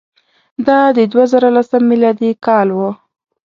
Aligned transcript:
دا 0.67 0.79
د 0.97 0.99
دوه 1.11 1.25
زره 1.31 1.49
لسم 1.55 1.81
میلادي 1.91 2.31
کال 2.45 2.67
وو. 2.77 2.89